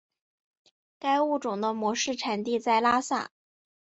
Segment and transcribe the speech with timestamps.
[0.97, 3.29] 该物种的模式产地在拉萨。